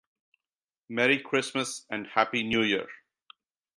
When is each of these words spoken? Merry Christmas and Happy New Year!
Merry 0.89 1.19
Christmas 1.19 1.85
and 1.91 2.07
Happy 2.07 2.41
New 2.41 2.63
Year! 2.63 2.87